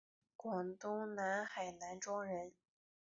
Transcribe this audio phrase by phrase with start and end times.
[0.35, 2.53] 广东南海南庄人。